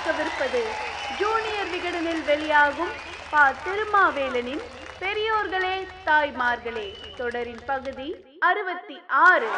[0.00, 0.60] கேட்கவிருப்பது
[1.20, 2.92] ஜூனியர் விகடனில் வெளியாகும்
[3.30, 3.42] பா.
[3.64, 4.62] திருமாவேலனின்
[5.02, 5.74] பெரியோர்களே
[6.06, 6.86] தாய்மார்களே
[7.18, 8.06] தொடரின் பகுதி
[8.38, 9.48] அறுபத்தி ஆறு.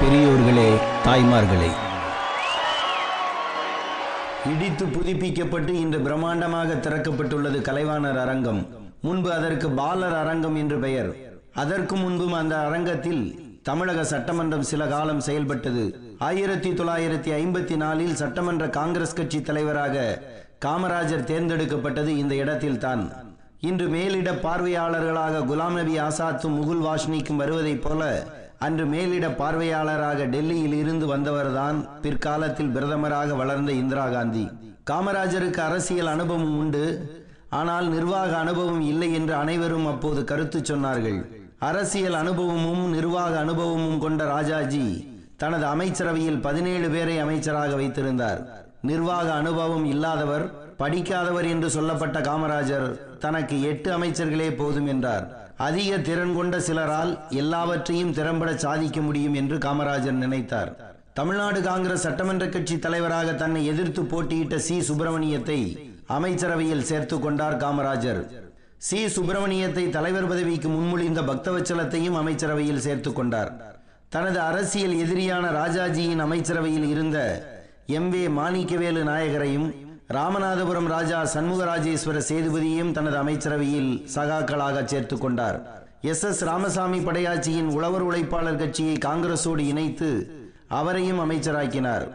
[0.00, 0.68] பெரியோர்களே
[1.06, 1.70] தாய்மார்களே.
[4.52, 8.62] இடித்து புதுப்பிக்கப்பட்டு இன்று பிரம்மாண்டமாக திறக்கப்பட்டுள்ளது கலைவாணர் அரங்கம்.
[9.00, 11.12] முன்பு அதற்கு பாலர் அரங்கம் என்று பெயர்.
[11.54, 13.24] அதற்கு முன்பும் அந்த அரங்கத்தில்
[13.62, 16.05] தமிழக சட்டமன்றம் சில காலம் செயல்பட்டது.
[16.18, 19.96] ஆயிரத்தி தொள்ளாயிரத்தி ஐம்பத்தி நாலில் சட்டமன்ற காங்கிரஸ் கட்சி தலைவராக
[20.64, 23.12] காமராஜர் தேர்ந்தெடுக்கப்பட்டது இந்த இடத்தில்தான்
[23.60, 31.06] இன்று மேலிட பார்வையாளர்களாக குலாம் நபி ஆசாத்தும் முகுல் வாஷ்னிக்கும் வருவதைப் போல அன்று மேலிட பார்வையாளராக டெல்லியில் இருந்து
[31.06, 34.50] வந்தவர்தான் பிற்காலத்தில் பிரதமராக வளர்ந்த இந்திரா காந்தி.
[34.90, 36.84] காமராஜருக்கு அரசியல் அனுபவம் உண்டு.
[37.48, 41.20] ஆனால் நிர்வாக அனுபவம் இல்லை என்று அனைவரும் அப்போது கருத்து சொன்னார்கள்.
[41.58, 48.66] அரசியல் அனுபவமும் நிர்வாக அனுபவமும் கொண்ட ராஜாஜி தனது அமைச்சரவையில் பதினேழு பேரை அமைச்சராக வைத்திருந்தார்.
[48.80, 55.52] நிர்வாக அனுபவம் இல்லாதவர் படிக்காதவர் என்று சொல்லப்பட்ட காமராஜர் தனக்கு எட்டு அமைச்சர்களே போதும் என்றார்.
[55.56, 60.76] அதிக திறன் கொண்ட சிலரால் எல்லாவற்றையும் திறம்பட சாதிக்க முடியும் என்று காமராஜர் நினைத்தார்.
[61.12, 64.80] தமிழ்நாடு காங்கிரஸ் சட்டமன்ற கட்சி தலைவராக தன்னை எதிர்த்து போட்டியிட்ட சி.
[64.80, 68.26] சுப்பிரமணியத்தை அமைச்சரவையில் சேர்த்து கொண்டார் காமராஜர்.
[68.78, 69.06] சி.
[69.06, 73.75] சுப்பிரமணியத்தை தலைவர் பதவிக்கு முன்மொழிந்த பக்தவச்சலத்தையும் அமைச்சரவையில் சேர்த்து கொண்டார்.
[74.08, 77.18] தனது அரசியல் எதிரியான ராஜாஜியின் அமைச்சரவையில் இருந்த
[77.86, 79.74] எம் வே மாணிக்கவேலு நாயகரையும்
[80.08, 85.58] ராமநாதபுரம் ராஜா சண்முகராஜேஸ்வர சேதுபதியையும் தனது அமைச்சரவையில் சகாக்களாக சேர்த்து கொண்டார்.
[86.00, 90.10] எஸ் எஸ் ராமசாமி படையாட்சியின் உழவர் உழைப்பாளர் கட்சியை காங்கிரசோடு இணைத்து
[90.68, 92.06] அவரையும் அமைச்சராக்கினார்.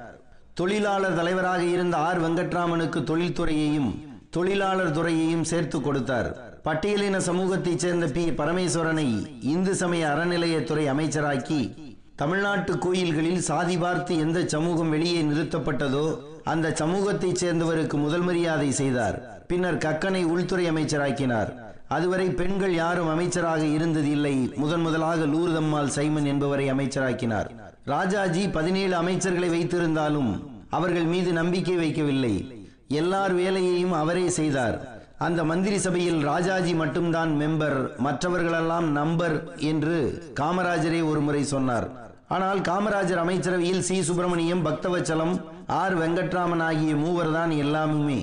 [0.54, 3.92] தொழிலாளர் தலைவராக இருந்த ஆர் வெங்கட்ராமனுக்கு தொழில்துறையையும்
[4.30, 6.51] தொழிலாளர் துறையையும் சேர்த்து கொடுத்தார்.
[6.66, 8.30] பட்டியலின சமூகத்தைச் சேர்ந்த பி.
[8.30, 11.74] பரமேஸ்வரனை இந்து சமய அறநிலையத்துறை அமைச்சராக்கி
[12.16, 19.46] தமிழ்நாட்டு கோயில்களில் சாதி பார்த்து எந்த சமூகம் வெளியே நிறுத்தப்பட்டதோ அந்த சமூகத்தைச் சேர்ந்தவருக்கு முதல் மரியாதை செய்தார்.
[19.48, 21.54] பின்னர் கக்கனை உள்துறை அமைச்சராக்கினார்.
[21.88, 24.54] அதுவரை பெண்கள் யாரும் அமைச்சராக இருந்தது இல்லை.
[24.56, 27.50] முதன் முதலாக லூர்தம்மாள் சைமன் என்பவரை அமைச்சராக்கினார்.
[27.86, 32.56] ராஜாஜி பதினேழு அமைச்சர்களை வைத்திருந்தாலும் அவர்கள் மீது நம்பிக்கை வைக்கவில்லை.
[32.88, 35.01] எல்லார் வேலையையும் அவரே செய்தார்.
[35.26, 39.36] அந்த மந்திரி சபையில் ராஜாஜி மட்டும்தான் மெம்பர் மற்றவர்களெல்லாம் நம்பர்
[39.72, 39.98] என்று
[40.40, 41.88] காமராஜரே ஒரு முறை சொன்னார்.
[42.36, 43.96] ஆனால் காமராஜர் அமைச்சரவையில் சி.
[44.08, 45.34] சுப்பிரமணியம் பக்தவச்சலம்
[45.80, 45.96] ஆர்.
[46.02, 48.20] வெங்கட்ராமன் ஆகிய மூவர் தான் எல்லாமுமே.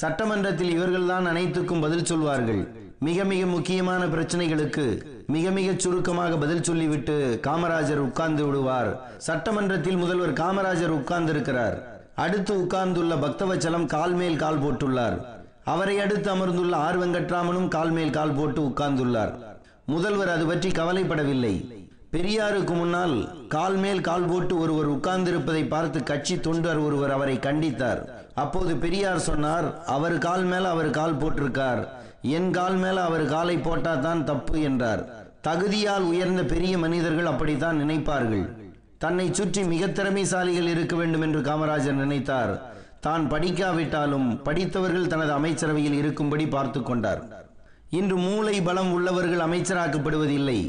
[0.00, 2.62] சட்டமன்றத்தில் இவர்கள்தான் அனைத்துக்கும் பதில் சொல்வார்கள்.
[3.06, 4.86] மிக மிக முக்கியமான பிரச்சனைகளுக்கு
[5.34, 8.90] மிக மிக சுருக்கமாக பதில் சொல்லிவிட்டு காமராஜர் உட்கார்ந்து விடுவார்.
[9.28, 11.78] சட்டமன்றத்தில் முதல்வர் காமராஜர் உட்கார்ந்து இருக்கிறார்
[12.24, 15.18] அடுத்து உட்கார்ந்துள்ள பக்தவச்சலம் கால் மேல் கால் போட்டுள்ளார்.
[15.72, 19.32] அவரை அடுத்து அமர்ந்துள்ள ஆர் வெங்கட்ராமனும் கால் மேல் கால் போட்டு உட்கார்ந்துள்ளார்.
[19.92, 21.54] முதல்வர் அது பற்றி கவலைப்படவில்லை.
[22.14, 23.14] பெரியாருக்கு முன்னால்
[23.54, 28.00] கால் மேல் கால் போட்டு ஒருவர் உட்கார்ந்திருப்பதை பார்த்து கட்சி தொண்டர் ஒருவர் அவரை கண்டித்தார்.
[28.42, 31.82] அப்போது பெரியார் சொன்னார் அவர் கால் மேல அவர் கால் போட்டிருக்கார்.
[32.36, 35.02] என் கால் மேல அவர் காலை போட்டா தான் தப்பு என்றார்.
[35.48, 38.46] தகுதியால் உயர்ந்த பெரிய மனிதர்கள் அப்படித்தான் நினைப்பார்கள்.
[39.04, 42.54] தன்னை சுற்றி மிக திறமைசாலிகள் இருக்க வேண்டும் என்று காமராஜர் நினைத்தார்.
[43.00, 47.22] தான் படிக்காவிட்டாலும் படித்தவர்கள் தனது அமைச்சரவையில் இருக்கும்படி பார்த்து கொண்டார்.
[47.90, 50.60] இன்று மூளை பலம் உள்ளவர்கள் அமைச்சராக்கப்படுவதில்லை.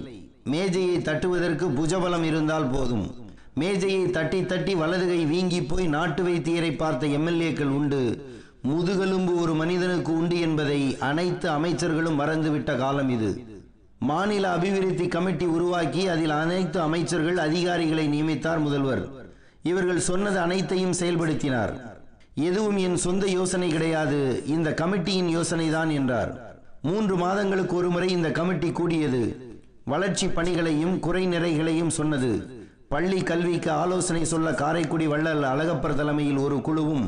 [0.44, 3.26] மேஜையை தட்டுவதற்கு புஜபலம் இருந்தால் போதும்.
[3.54, 8.26] மேஜையை தட்டி தட்டி வலதுகை வீங்கி போய் நாட்டு வைத்தியரை பார்த்த எம்எல்ஏக்கள் உண்டு.
[8.62, 13.46] முதுகெலும்பு ஒரு மனிதனுக்கு உண்டு என்பதை அனைத்து அமைச்சர்களும் மறந்துவிட்ட காலம் இது.
[14.00, 19.04] மாநில அபிவிருத்தி கமிட்டி உருவாக்கி அதில் அனைத்து அமைச்சர்கள் அதிகாரிகளை நியமித்தார் முதல்வர்.
[19.64, 21.96] இவர்கள் சொன்னது அனைத்தையும் செயல்படுத்தினார்.
[22.46, 24.44] எதுவும் என் சொந்த யோசனை கிடையாது.
[24.48, 26.32] இந்த கமிட்டியின் யோசனை தான் என்றார்.
[26.82, 29.22] மூன்று மாதங்களுக்கு ஒரு முறை இந்த கமிட்டி கூடியது.
[29.84, 32.32] வளர்ச்சி பணிகளையும் குறை நிறைகளையும் சொன்னது.
[32.90, 37.08] பள்ளி கல்விக்கு ஆலோசனை சொல்ல காரைக்குடி வள்ளல் அழகப்பர் தலைமையில் ஒரு குழுவும்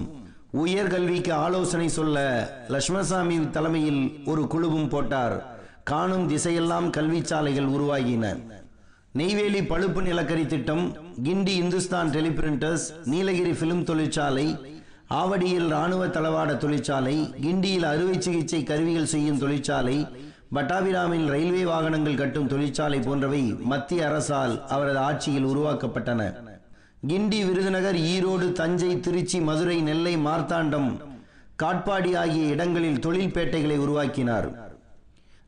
[0.54, 2.18] உயர்கல்விக்கு ஆலோசனை சொல்ல
[2.68, 5.36] லட்சுமணசாமி தலைமையில் ஒரு குழுவும் போட்டார்.
[5.84, 8.38] காணும் திசையெல்லாம் கல்வி சாலைகள் உருவாகின.
[9.12, 14.48] நெய்வேலி பழுப்பு நிலக்கரி திட்டம் கிண்டி இந்துஸ்தான் டெலிபிரிண்டர்ஸ் நீலகிரி பிலிம் தொழிற்சாலை
[15.18, 19.96] ஆவடியில் ராணுவ தளவாட தொழிற்சாலை கிண்டியில் அறுவை சிகிச்சை கருவிகள் செய்யும் தொழிற்சாலை
[20.56, 23.42] பட்டாபிராமில் ரயில்வே வாகனங்கள் கட்டும் தொழிற்சாலை போன்றவை
[23.72, 26.22] மத்திய அரசால் அவரது ஆட்சியில் உருவாக்கப்பட்டன.
[27.08, 30.90] கிண்டி விருதுநகர் ஈரோடு தஞ்சை திருச்சி மதுரை நெல்லை மார்த்தாண்டம்
[31.64, 34.50] காட்பாடி ஆகிய இடங்களில் தொழில்பேட்டைகளை உருவாக்கினார்.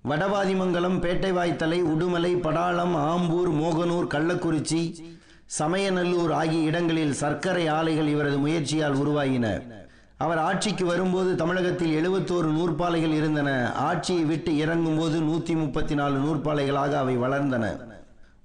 [0.09, 4.83] வடவாதிமங்கலம் பேட்டை வாய்த்தலை உடுமலை படாளம் ஆம்பூர் மோகனூர் கள்ளக்குறிச்சி
[5.59, 9.47] சமயநல்லூர் ஆகிய இடங்களில் சர்க்கரை ஆலைகள் இவரது முயற்சியால் உருவாகின.
[10.17, 13.49] அவர் ஆட்சிக்கு வரும்போது தமிழகத்தில் எழுபத்தோரு நூற்பாலைகள் இருந்தன.
[13.87, 17.65] ஆட்சியை விட்டு இறங்கும் போது நூற்றி முப்பத்தி நாலு நூற்பாலைகளாக அவை வளர்ந்தன.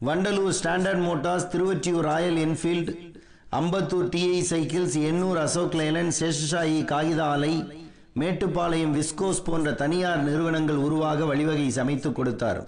[0.07, 2.95] Vandalur Standard Motors Tiruvottiyur Royal Enfield
[3.61, 7.55] Ambattur TI Cycles Ennore Ashok Leyland Seshasayee காகித ஆலை
[8.21, 12.61] மேட்டுப்பாளையம் விஸ்கோஸ் போன்ற தனியார் நிறுவனங்கள் உருவாக வழிவகை சமைத்து கொடுத்தார்.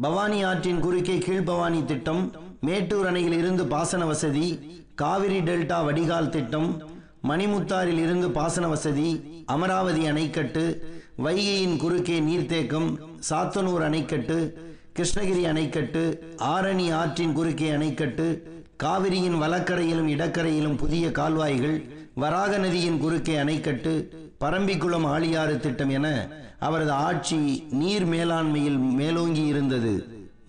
[0.00, 2.22] பவானி ஆற்றின் குறுக்கே கீழ்பவானி திட்டம்
[2.62, 4.46] மேட்டூர் அணையில் இருந்து பாசன வசதி
[4.94, 6.70] காவிரி டெல்டா வடிகால் திட்டம்
[7.24, 9.10] மணிமுத்தாரில் இருந்து பாசன வசதி
[9.46, 10.64] அமராவதி அணைக்கட்டு
[11.18, 12.88] வைகையின் குறுக்கே நீர்த்தேக்கம்
[13.28, 14.38] சாத்தனூர் அணைக்கட்டு
[14.92, 16.02] கிருஷ்ணகிரி அணைக்கட்டு
[16.48, 18.26] ஆரணி ஆற்றின் குறுக்கே அணைக்கட்டு
[18.76, 21.78] காவிரியின் வலக்கரையிலும் இடக்கரையிலும் புதிய கால்வாய்கள்
[22.14, 23.92] வராக நதியின் குறுக்கே அணைக்கட்டு
[24.40, 26.06] பரம்பிக்குளம் ஆழியாறு திட்டம் என
[26.60, 27.40] அவரது ஆட்சி
[27.72, 29.94] நீர் மேலாண்மையில் மேலோங்கி இருந்தது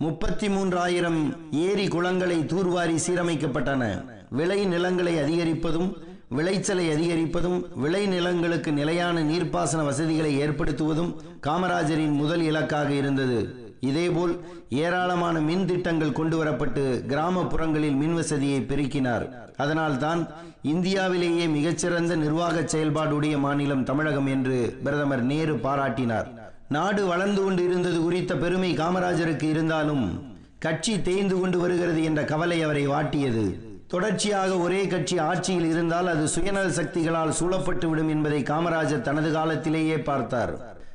[0.04, 1.18] முப்பத்தி மூன்றாயிரம்
[1.50, 4.04] ஏரி குளங்களை தூர்வாரி சீரமைக்கப்பட்டன.
[4.30, 5.92] விளை நிலங்களை அதிகரிப்பதும்
[6.28, 11.12] விளைச்சலை அதிகரிப்பதும் விளை நிலங்களுக்கு நிலையான நீர்ப்பாசன வசதிகளை ஏற்படுத்துவதும்
[11.46, 13.38] காமராஜரின் முதல் இலக்காக இருந்தது.
[13.80, 19.28] இதேபோல் ஏராளமான மின் திட்டங்கள் கொண்டு வரப்பட்டு கிராமப்புறங்களில் மின் வசதியை பெருக்கினார்.
[19.56, 20.28] அதனால்தான்
[20.62, 26.39] இந்தியாவிலேயே மிகச்சிறந்த நிர்வாக செயல்பாடுடைய மாநிலம் தமிழகம் என்று பிரதமர் நேரு பாராட்டினார்.
[26.74, 30.04] நாடு வளர்ந்து கொண்டு இருந்தது குறித்த பெருமை காமராஜருக்கு இருந்தாலும்
[30.58, 33.44] கட்சி தேய்ந்து கொண்டு வருகிறது என்ற கவலை அவரை வாட்டியது.
[33.88, 40.52] தொடர்ச்சியாக ஒரே கட்சி ஆட்சியில் இருந்தால் அது சுயநல சக்திகளால் சூழப்பட்டு விடும் என்பதை காமராஜர் தனது காலத்திலேயே பார்த்தார்.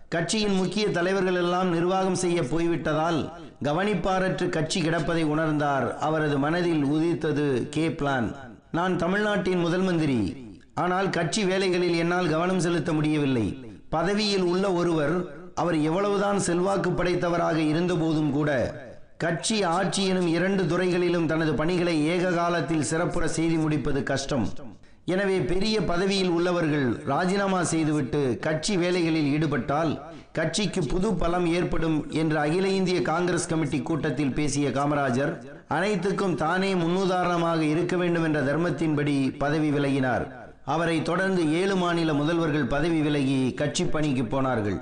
[0.10, 3.19] கட்சியின் முக்கிய தலைவர்கள் எல்லாம் நிர்வாகம் செய்ய போய்விட்டதால்
[3.63, 5.88] கவனிப்பாரற்று கட்சி கிடப்பதை உணர்ந்தார்.
[6.07, 8.30] அவரது மனதில் உதித்தது கே பிளான்.
[8.72, 10.19] நான் தமிழ்நாட்டின் முதல் மந்திரி.
[10.74, 13.48] ஆனால் கட்சி வேலைகளில் என்னால் கவனம் செலுத்த முடியவில்லை.
[13.89, 18.50] பதவியில் உள்ள ஒருவர் அவர் எவ்வளவுதான் செல்வாக்கு படைத்தவராக இருந்தபோதும் கூட
[19.24, 24.46] கட்சி ஆட்சி எனும் இரண்டு துறைகளிலும் தனது பணிகளை ஏக காலத்தில் சிறப்புற செய்து முடிப்பது கஷ்டம்.
[25.13, 29.92] எனவே பெரிய பதவியில் உள்ளவர்கள் ராஜினாமா செய்துவிட்டு கட்சி வேலைகளில் ஈடுபட்டால்
[30.38, 35.34] கட்சிக்கு புது பலம் ஏற்படும் என்று அகில இந்திய காங்கிரஸ் கமிட்டி கூட்டத்தில் பேசிய காமராஜர்
[35.68, 40.25] அனைத்துக்கும் தானே முன்னுதாரணமாக இருக்க வேண்டும் என்ற தர்மத்தின்படி பதவி விலகினார்.
[40.74, 44.78] அவரை தொடர்ந்து ஏழு மாநில முதல்வர்கள் பதவி விலகி கட்சி பணிக்கு போனார்கள்.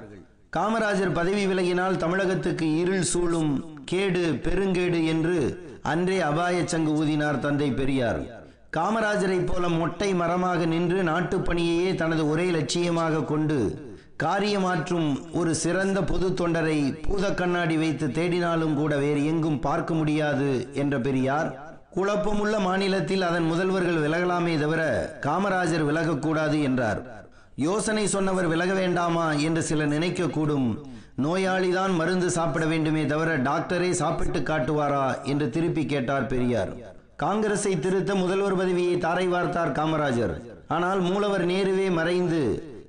[0.57, 8.19] காமராஜர் பதவி விலகினால் தமிழகத்துக்கு இருள் சூழும் கேடு பெருங்கேடு என்று அன்றே அபாய சங்கு ஊதினார் தந்தை பெரியார்.
[8.77, 13.91] காமராஜரை போல மொட்டை மரமாக நின்று நாட்டுப் பணியையே தனது ஒரே லட்சியமாக கொண்டு
[14.23, 20.99] காரியமாற்றும் ஒரு சிறந்த பொது தொண்டரை பூத கண்ணாடி வைத்து தேடினாலும் கூட வேறு எங்கும் பார்க்க முடியாது என்ற
[20.99, 21.77] பெரியார்.
[21.95, 27.22] குழப்பமுள்ள மாநிலத்தில் அதன் முதல்வர்கள் விலகலாமே தவிர காமராஜர் விலகக்கூடாது என்றார்.
[27.55, 30.77] யோசனை சொன்னவர் விலக வேண்டாமா என்று சிலர் நினைக்கக்கூடும்.
[31.23, 36.71] நோயாளிதான் மருந்து சாப்பிட வேண்டுமே தவிர டாக்டரே சாப்பிட்டு காட்டுவாரா என்று திருப்பி கேட்டார் பெரியார்.
[37.15, 40.33] காங்கிரஸை திருத்த முதல்வர் பதவியை தாரை வார்த்தார் காமராஜர்.
[40.67, 42.41] ஆனால் மூலவர் நேருவே மறைந்து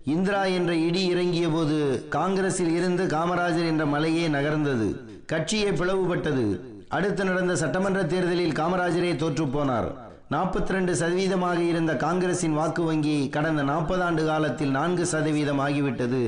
[0.05, 4.88] இந்திரா என்ற இடி இறங்கிய போது காங்கிரஸில் இருந்து காமராஜர் என்ற மலையே நகர்ந்தது.
[5.32, 6.61] கட்சியே பிளவுபட்டது.
[6.88, 9.90] அடுத்து நடந்த சட்டமன்ற தேர்தலில் காமராஜரே தோற்று போனார்.
[10.34, 16.22] நாற்பத்தி ரெண்டு சதவீதமாக இருந்த காங்கிரசின் வாக்கு வங்கி கடந்த நாற்பது ஆண்டு காலத்தில் நான்கு சதவீதம் ஆகிவிட்டது.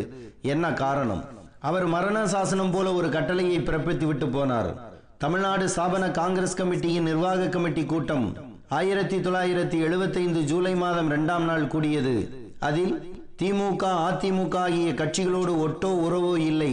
[0.52, 1.22] என்ன காரணம்?
[1.68, 4.70] அவர் மரண சாசனம் போல ஒரு கட்டளையை பிறப்பித்து விட்டு போனார்.
[5.18, 8.26] தமிழ்நாடு ஸ்தாபன காங்கிரஸ் கமிட்டியின் நிர்வாக கமிட்டி கூட்டம்
[8.78, 12.14] ஆயிரத்தி தொள்ளாயிரத்தி எழுபத்தைந்து ஜூலை மாதம் இரண்டாம் நாள் கூடியது.
[12.68, 12.94] அதில்
[13.42, 16.72] திமுக அதிமுக ஆகிய கட்சிகளோடு ஒட்டோ உறவோ இல்லை.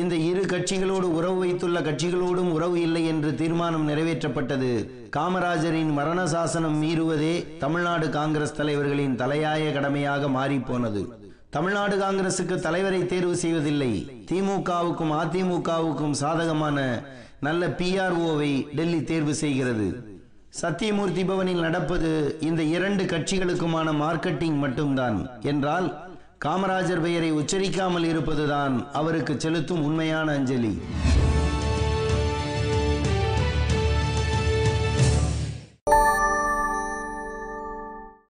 [0.00, 4.72] இந்த இரு கட்சிகளோடு உறவு வைத்துள்ள கட்சிகளோடும் உறவு இல்லை என்று தீர்மானம் நிறைவேற்றப்பட்டது.
[5.16, 11.02] காமராஜரின் மரண சாசனம் மீறுவதே தமிழ்நாடு காங்கிரஸ் தலைவர்களின் தலையாய கடமையாக மாறிப்போனது.
[11.50, 13.92] தமிழ்நாடு காங்கிரசுக்கு தலைவரை தேர்வு செய்வதில்லை.
[14.30, 16.78] திமுகவுக்கும் அதிமுகவுக்கும் சாதகமான
[17.40, 19.88] நல்ல பிஆர்ஓவை டெல்லி தேர்வு செய்கிறது.
[20.62, 22.10] சத்தியமூர்த்தி பவனில் நடப்பது
[22.40, 25.18] இந்த இரண்டு கட்சிகளுக்குமான மார்க்கெட்டிங் மட்டும்தான்.
[25.52, 25.88] என்றால்
[26.46, 30.78] காமராஜர் பெயரை உச்சரிக்காமல் இருப்பதுதான் அவருக்கு செலுத்தும் உண்மையான அஞ்சலி.